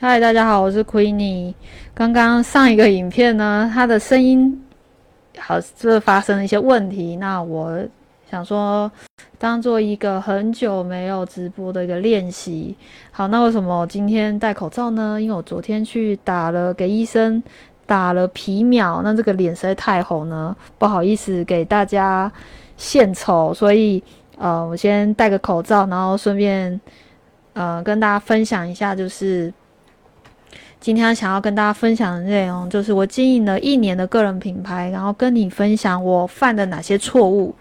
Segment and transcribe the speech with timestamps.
[0.00, 1.52] 嗨，大家好，我是 Queenie。
[1.92, 4.64] 刚刚上一个影片呢，它的声音
[5.36, 7.16] 好是发生了一些问题。
[7.16, 7.76] 那我
[8.30, 8.88] 想说，
[9.40, 12.76] 当做一个很久没有直播的一个练习。
[13.10, 15.20] 好，那为什么今天戴口罩呢？
[15.20, 17.42] 因为我昨天去打了给医生
[17.84, 22.30] 打了皮秒，那这个脸实在太红呢，不好意思给大家
[22.76, 24.00] 献丑，所以
[24.38, 26.80] 呃，我先戴个口罩，然后顺便
[27.54, 29.52] 呃跟大家分享一下，就是。
[30.80, 37.52] 今天想要跟大家分享的内容，就是我经营了一年的个人品牌，然后跟你分享我犯的哪些错误。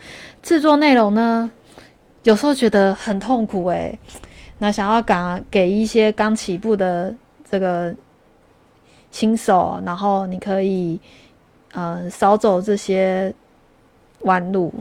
[0.44, 1.50] 制作内容呢，
[2.24, 3.98] 有时候觉得很痛苦诶。
[4.60, 7.14] 那想要赶给一些刚起步的
[7.50, 7.94] 这个
[9.10, 11.00] 新手，然后你可以
[11.74, 13.34] 嗯少走这些
[14.22, 14.72] 弯路。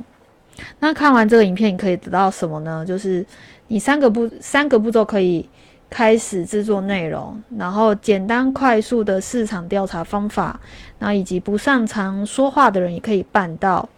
[0.79, 2.85] 那看完这个影片，你可以得到什么呢？
[2.87, 3.25] 就是
[3.69, 5.49] 你三个步三个步骤可以。
[5.88, 10.59] 开始制作内容，然后简单快速的市场调查方法，
[10.98, 13.88] 然后以及不擅长说话的人也可以办到。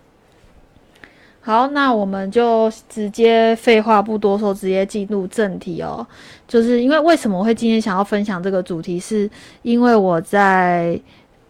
[1.40, 6.06] 好，那我们就直接废话不多说，直接进入正题哦。
[6.46, 9.30] 就是因为为什么我会今天想要分享这个主题，是
[9.62, 11.00] 因为我在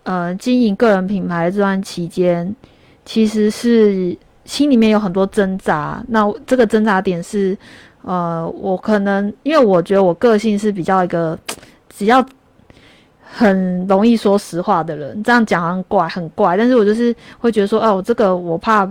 [0.05, 2.55] 呃经营个人品牌这段期间，
[3.05, 4.17] 其实是
[4.49, 6.03] 心里面有很多挣扎。
[6.09, 7.57] 那这个挣扎点是。
[8.03, 11.37] 呃，我可能因为我觉得我个性是比较一个，
[11.91, 12.25] 只要
[13.21, 18.89] 很容易说实话的人，这样讲很怪很怪，但是我就是会觉得说，哦，这个我怕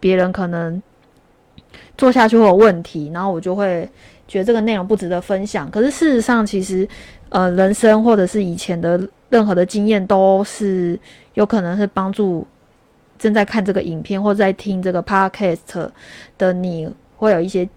[0.00, 0.80] 别人可能
[1.98, 3.86] 做下去会有问题，然后我就会
[4.26, 5.68] 觉得这个内容不值得分享。
[5.70, 6.88] 可是事实上，其实
[7.28, 10.98] 呃，人生或者是以前的任何的经验，都是
[11.34, 12.46] 有可能是帮助
[13.18, 15.88] 正在看这个影片或在听这个 podcast
[16.38, 17.68] 的你会有一些。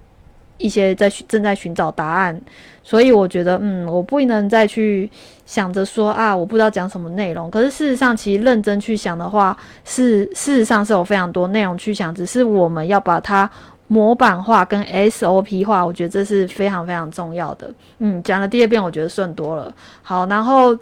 [0.60, 2.42] 一些在正在寻找答案，
[2.82, 5.08] 所以我觉得，嗯，我不能再去
[5.46, 7.48] 想着说啊，我不知道讲什么内容。
[7.52, 13.48] 可是事实上，其实认真去想的话，是事实上是有非常多内容去想，只是我们要把它
[13.88, 17.72] 模板化跟 SOP 化，我觉得这是非常非常重要的。
[18.00, 19.72] 嗯，讲了第二遍，我觉得顺多了。
[20.02, 20.76] 好，然后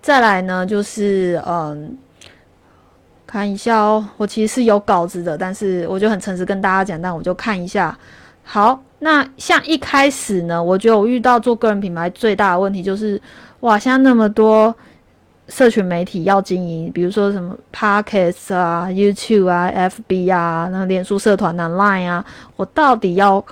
[0.00, 1.98] 再来呢，就是嗯，
[3.26, 7.96] 看一下哦，我其实是有稿子的，但是我就很诚实跟大家讲，但我就看一下。
[8.44, 13.20] 好，那像一开始呢，我觉得我遇到做个人品牌最大的问题就是，
[13.60, 14.72] 哇，现在那么多
[15.48, 23.44] 社群媒体要经营，比如说什么 Podcast 啊、YouTube 啊、FB 啊、那脸书社团啊、Line 啊，我到底要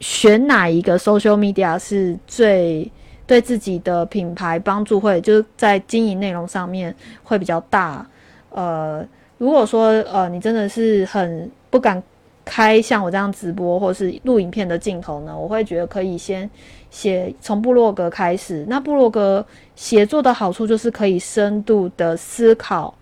[0.00, 2.92] 选哪一个 social media 是最
[3.26, 8.06] 对自己的品牌帮助会，就是在经营内容上面会比较大？
[8.54, 9.06] 呃，
[9.38, 12.02] 如果说呃你真的是很不敢。
[12.46, 16.48] 开像我这样直播或是录影片的镜头呢，我会觉得可以先
[16.90, 18.66] 写从部落格开始。
[18.68, 19.42] 那部落格
[19.74, 22.94] 写作的好处就是可以深度的思考，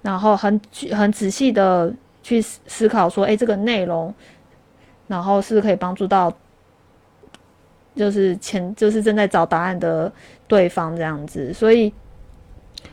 [0.00, 0.58] 然后很
[0.92, 4.14] 很仔细的去思考说，哎，这个内容，
[5.06, 6.32] 然后是可以帮助到，
[7.94, 10.10] 就是前就是正在找答案的
[10.48, 11.52] 对方这样子。
[11.52, 11.92] 所以，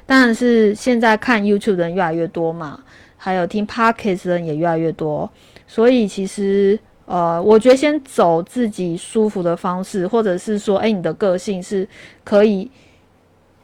[0.06, 2.80] 当然是现在看 YouTube 的人越来越多嘛，
[3.18, 5.30] 还有听 Podcast 的人也越来越多。
[5.68, 11.88] 所以其实，呃，我觉得先走自己舒服的方式，或者是说，哎，你的个性是
[12.24, 12.72] 可以，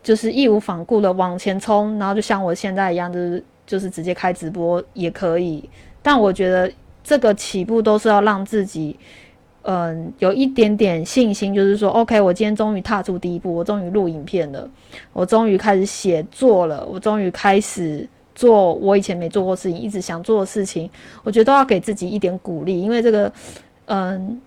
[0.04, 5.70] 就是义无反顾的往前冲，然后就像我现在一样，就是就是直接开直播也可以。
[6.02, 6.70] 但我觉得
[7.02, 9.00] 这个起步都是要让自己，
[9.64, 14.70] 嗯，有一点点信心，就是说，OK，我今天终于踏出第一步，我终于录影片了，
[15.12, 18.08] 我终于开始写作了，我终于开始。
[18.36, 20.90] 做我以前没做过事情，一直想做的事情，
[21.24, 23.32] 我觉得都要给自己一点鼓励，因为这个，
[23.86, 24.42] 嗯，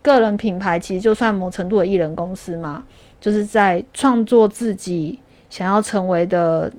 [0.00, 2.84] 个人品牌其实就算某程度的艺人公司嘛，
[3.20, 5.18] 就是在创作自己
[5.50, 6.72] 想要成为的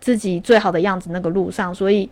[0.00, 2.08] 自己最好的样子那个路上，所以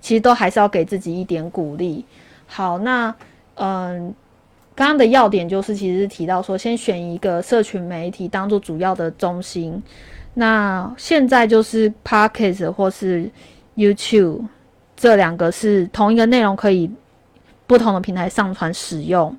[0.00, 2.02] 其实都还是要给自己一点鼓励。
[2.46, 3.14] 好，那
[3.56, 4.14] 嗯，
[4.74, 9.82] 刚刚的要点就是，其实提到说，先选一个社群媒体当做主要的中心。
[10.34, 13.30] 那现在就是 Podcast 或是
[13.76, 14.44] YouTube
[14.96, 16.90] 这两个是同一个内容，可以
[17.66, 19.36] 不同的平台上传使用，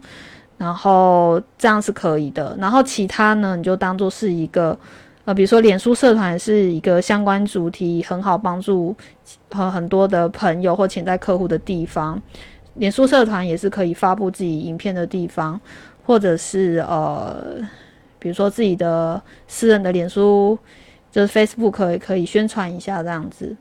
[0.58, 2.56] 然后这样是可以的。
[2.58, 4.78] 然后其他呢，你就当做是一个
[5.26, 8.96] 呃，比如说脸书社团是一个相关主题很好帮助
[9.52, 12.22] 和很多的朋友或潜在客户的地方。
[12.76, 15.60] 脸书社团也是可以发布自己影片的地方，
[16.06, 17.58] 或者是呃，
[18.20, 20.58] 比如说自己的私人的脸书。
[21.12, 23.56] 就是 Facebook 可以可以宣传一下这样子，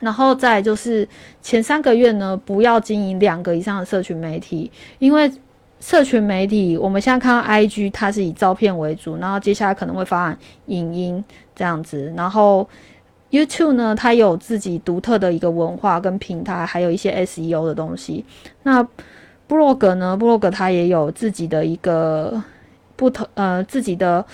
[0.00, 1.08] 然后再就是
[1.40, 4.68] 前三个月呢，不要经营两个以上的社群媒体，
[4.98, 5.30] 因为
[5.78, 10.36] 社群媒体，我们现在看到 IG，它是以照片为主，然后接下来可能会发展
[10.66, 11.24] 影音
[11.54, 12.68] 这样子，然后
[13.44, 18.24] YouTube 呢，它有自己独特的一个文化跟平台，还有一些 SEO 的东西。
[18.62, 18.86] 那
[19.48, 22.42] Blog 呢，，Blog 它也有自己的一个
[22.96, 24.24] 不同呃自己的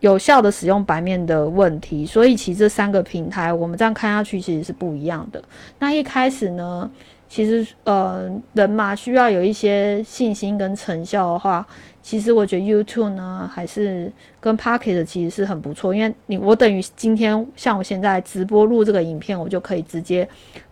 [0.00, 5.42] 有效的使用版面的问题，所以其实这三个平台我们这样看下去其实是不一样的。
[5.78, 6.90] 那一开始呢？
[7.30, 11.64] 其实，呃，人嘛需要有一些信心跟成效的话，
[12.02, 14.10] 其实我觉得 YouTube 呢还是
[14.40, 20.28] 跟 Pocket 其实是很不错，因为你我等于今天像我现在直播录这个影片，我就可以直接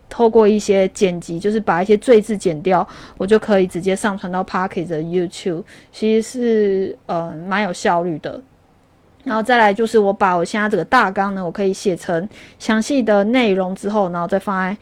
[0.09, 2.85] 透过一些剪辑，就是把一些赘字剪掉，
[3.17, 5.63] 我就可以直接上传到 Pocket 的 YouTube，
[5.93, 8.41] 其实是呃蛮有效率的。
[9.23, 12.27] 然后再来就是我把我现在这个大纲呢，我可以写成
[12.57, 14.77] 详细的内容之后，然后再放在。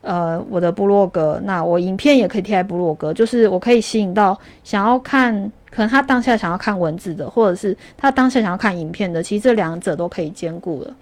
[0.00, 5.34] 呃，我的部落格，那我影片也可以贴在部落格，就是我可以吸引到想要看，
[5.70, 10.94] 可能他当下想要看文字的，或者是他当下想要看影片的，其实这两者都可以兼顾了。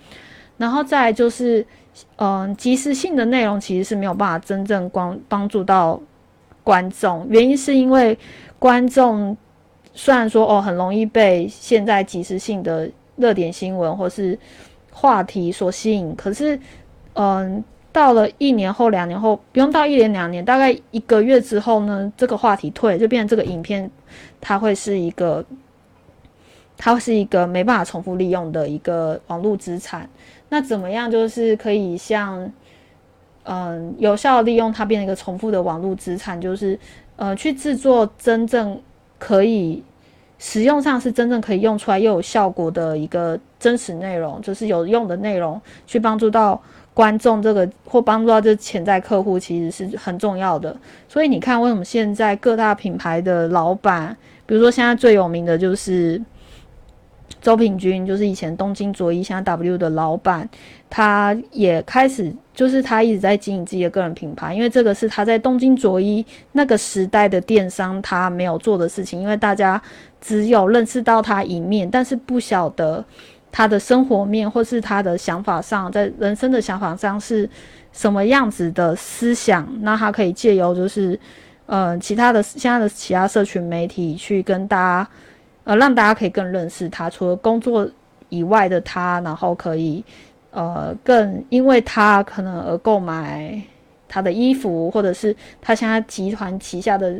[0.57, 1.65] 然后再就是，
[2.17, 6.01] 嗯，即时性的内容其实是没有办法真正光帮助到
[6.65, 8.19] 观众，原因是因为
[8.59, 9.37] 观众
[9.93, 14.39] 虽然说哦很容易被现在即时性的热点新闻或是
[14.91, 16.59] 话题所吸引，可是，
[17.13, 17.63] 嗯。
[17.97, 23.91] 到了一年后、两年后，不用到一年两年，大概一个月之后呢，这个话题退，就变成这个影片，
[24.39, 25.43] 它会是一个，
[26.77, 30.07] 它会是一个没办法重复利用的一个网络资产。
[30.51, 32.53] 那怎么样，就是可以像，
[33.45, 36.79] 嗯，有效利用它变成一个重复的网络资产，就是
[37.17, 38.79] 呃，去制作真正
[39.19, 39.83] 可以
[40.39, 46.61] 使用上是真正可以用出来又有效果的一个真实内容，就是有用的内容，去帮助到。
[46.97, 50.75] 观众这个或帮助到这潜在客户，其实是很重要的。
[51.07, 54.17] 所以你看，为什么现在各大品牌的老板，
[54.47, 56.19] 比如说现在最有名的就是
[57.43, 60.49] 周品君，就是以前东京卓一，现在 W 的老板，
[60.89, 69.79] 他也开始就是他一直在经营自己的个人品牌，因为这个是他在东京卓一那个时代的电商他没有做的事情，因为大家
[70.19, 73.05] 只有认识到他一面，但是不晓得。
[73.57, 77.49] 他的生活面，或是他的想法上，在人生的想法上是
[77.91, 79.67] 什么样子的思想？
[79.81, 81.19] 那他可以借由就是，
[81.65, 85.09] 呃，其他的现在的其他社群媒体去跟大家，
[85.65, 87.09] 呃，让大家可以更认识他。
[87.09, 87.89] 除了工作
[88.29, 90.05] 以外的他，然后可以，
[90.51, 93.59] 呃，更因为他可能而购买
[94.07, 97.19] 他的衣服，或者是他现在集团旗下的。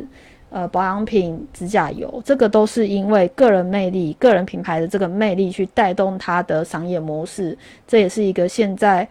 [0.49, 7.57] 呃，保养品、指甲油，这个都是因为个人魅力、个人品牌的这个魅力去带动它的商业模式。
[7.85, 9.05] 这也是一个现在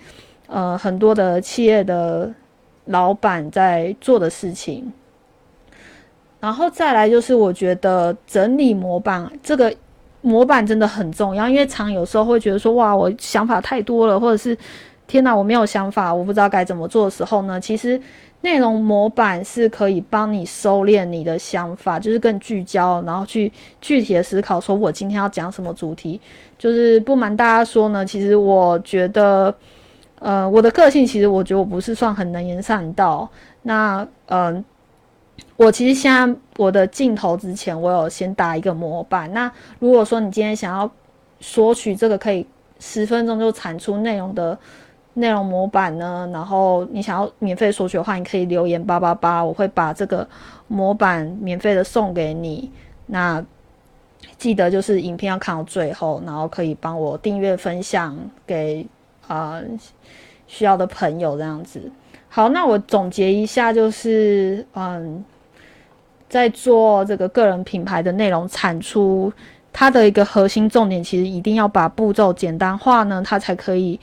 [0.46, 2.32] 呃很多的企业的
[2.86, 4.90] 老板在做的事情。
[6.40, 9.74] 然后再来就是，我觉得整理模板，这个
[10.20, 14.56] 模板真的很重要，因为常有时候会觉得说，哇，我想法太多了，或者是
[15.06, 18.00] 天哪，我没有想法，我不知道该怎么做的时候呢，其实。
[18.42, 23.50] 内容模板是可以帮你收敛你的想法，就是更聚焦，然后去
[23.80, 26.20] 具体的思考，说我今天要讲什么主题。
[26.56, 29.52] 就是不瞒大家说呢，其实我觉得，
[30.20, 33.28] 呃，我的个性其实我觉得我不是算很能言善道。
[33.62, 34.64] 那，嗯，
[35.56, 39.32] 我其实现在我的镜头之前，我有先打一个模板。
[39.32, 40.88] 那如果说你今天想要
[41.40, 42.46] 索取这个可以
[42.78, 44.56] 十分钟就产出内容的。
[45.18, 46.28] 内容模板呢？
[46.30, 50.28] 然后你想要免费索取的话，你可以留言八八八，我会把这个
[50.68, 52.70] 模板免费的送给你。
[53.06, 53.42] 那
[54.36, 58.14] 记得就是影片要看到最后，然后可以帮我订阅分享
[58.46, 58.86] 给
[59.26, 59.58] 啊
[60.46, 61.80] 需要的朋友这样子。
[62.28, 65.24] 好，那我总结一下，就是嗯，
[66.28, 69.32] 在做这个个人品牌的内容产出，
[69.72, 73.98] 它的一个核心重点，其实一定要把步骤简单化呢，它才可以。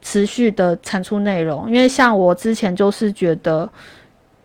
[0.00, 3.68] 持续的产出内容，因为像我之前就是觉得，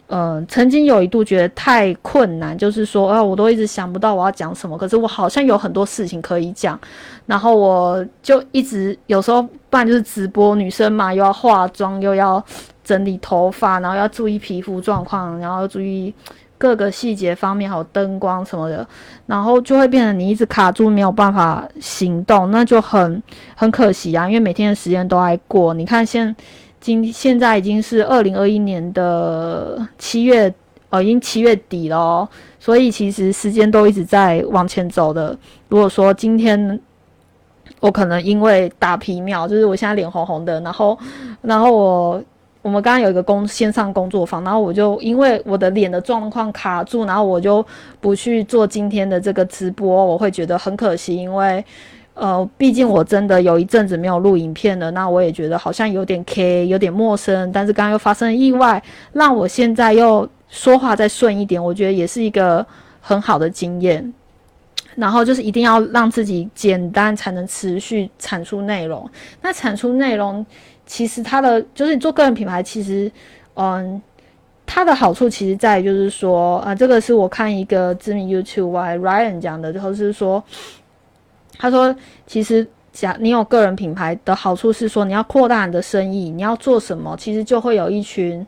[0.08, 6.80] 呃，曾经有一度觉得太困难，就是说，啊，我都一直想不到我要讲什么，可是我好像有很多事情可以讲，
[7.26, 12.44] 然后我就一直有时候，不然就是直播，女生嘛，又要化妆，又要
[12.84, 16.14] 整理头发，然后要注意皮肤状况，然后要注意。
[16.58, 18.88] 各个细节方面，还有灯光什么的，
[19.26, 23.22] 然后就会变成你一直卡住，没有办法行动，那就很
[23.56, 24.28] 很可惜啊。
[24.28, 26.34] 因为每天的时间都在过，你看现
[26.80, 30.54] 今现在已经是二零二一年的七月，
[30.90, 32.28] 呃，已经七月底了，
[32.60, 35.38] 所以其实时间都一直在往前走的。
[35.68, 36.80] 如果说今天
[37.82, 40.98] 我可能因为打皮秒，就是我现在脸红红的，然后
[41.42, 42.24] 然后我。
[42.64, 47.64] 我们刚刚有一个工线上工作坊，然后我就因为我的脸的状况卡住，然后我就
[48.00, 51.64] 不去做今天的这个直播，我会觉得很可惜，因为
[52.14, 57.52] 呃，毕竟我真的有一阵子没有录影片了，那我也觉得好像有点 K，有点陌生。
[57.52, 62.66] 但是刚刚又发生意外，让我现在又说话再顺一点，我觉得也是一个
[63.02, 64.14] 很好的经验。
[64.96, 69.10] 然后就是一定要让自己简单，才能持续产出内容。
[69.42, 70.46] 那产出内容，
[70.86, 73.12] 其实它的就是你做个人品牌，其实，
[73.56, 74.02] 嗯，
[74.66, 80.44] 它的好处其实在就是说，啊，这个是我看一个知名 YouTube Ryan 讲的，就是说，
[81.58, 88.46] 他说，其实讲你有个人品牌的好处是说，你要扩大你的生意，你要做什么，其实就会有一群。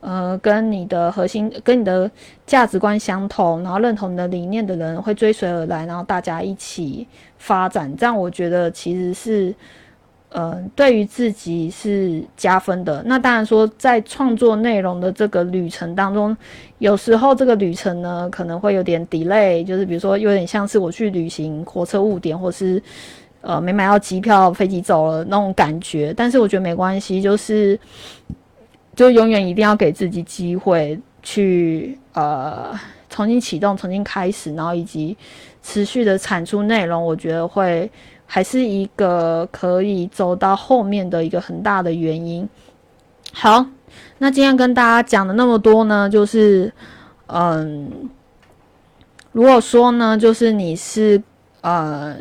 [0.00, 2.08] 呃，跟你的核心、跟你的
[2.46, 7.04] 价值观相同，然后认同你的理念的人会追随而来，然后大家一起
[7.36, 9.52] 发展，这样我觉得其实是，
[10.30, 13.02] 呃，对于自己是加分的。
[13.06, 16.36] 那当然说，在创作内容的这个旅程当中，
[16.78, 22.82] 有时候这个旅程呢可能会有点 delay，就是比如说有点像是我去旅行，火车误点，或是
[23.40, 26.12] 呃没买到机票，飞机走了那种感觉。
[26.16, 27.78] 但是我觉得没关系，就是。
[28.96, 32.76] 就永远一定要给自己机会去呃
[33.08, 35.16] 重新启动、重新开始，然后以及
[35.62, 37.88] 持续的产出内容，我觉得会
[38.28, 42.48] 还是一个可以走到后面的一个很大的原因。
[43.32, 43.66] 好，
[44.18, 46.72] 那今天跟大家讲的那么多呢，就是
[47.26, 47.90] 嗯，
[49.32, 51.20] 如果说呢，就是你是
[51.62, 52.14] 呃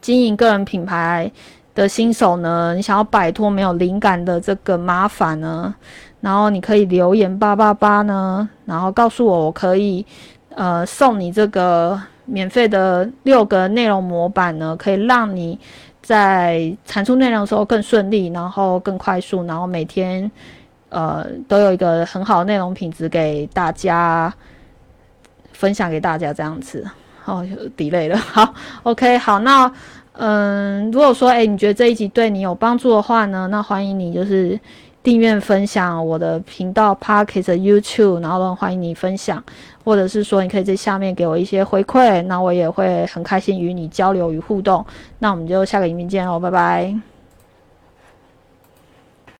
[0.00, 1.30] 经营个人品牌。
[1.74, 5.74] 的新手呢，你想要摆脱没有灵感的这个麻烦呢，
[6.20, 10.04] 然后你可以留言八八八呢，然后告诉我，我可以
[10.54, 15.58] 呃送你这个免费的六个内容模板呢，可以让你
[16.02, 20.30] 在产出内容的时候更顺利，然后更快速，然后每天
[20.88, 24.32] 呃都有一个很好的内容品质给大家
[25.52, 26.86] 分享给大家这样子。
[27.24, 29.72] 哦，delay 了， 好，OK，好，那。
[30.14, 34.60] 嗯，如果说哎，你觉得这一集对你有帮助的话呢，那欢迎你就是
[35.02, 39.42] 订阅分享我的频道 Pocket YouTube，然后欢迎你分享，
[39.84, 44.84] 或者是说你可以在下面给我一些回馈，那我也会很开心与你交流与互动。
[45.18, 47.11] 那我们就下个影片见喽，拜拜。